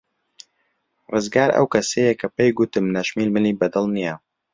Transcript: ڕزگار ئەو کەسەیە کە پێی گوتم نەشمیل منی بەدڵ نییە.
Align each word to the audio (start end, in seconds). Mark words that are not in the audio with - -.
ڕزگار 1.11 1.49
ئەو 1.55 1.65
کەسەیە 1.73 2.13
کە 2.19 2.27
پێی 2.35 2.51
گوتم 2.57 2.85
نەشمیل 2.97 3.29
منی 3.35 3.57
بەدڵ 3.59 3.85
نییە. 3.95 4.15